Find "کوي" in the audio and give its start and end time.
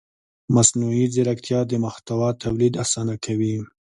3.25-3.55